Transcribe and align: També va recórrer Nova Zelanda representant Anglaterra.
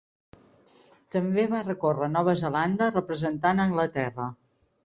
També 1.15 1.43
va 1.51 1.61
recórrer 1.67 2.09
Nova 2.15 2.37
Zelanda 2.41 2.91
representant 2.97 3.63
Anglaterra. 3.67 4.31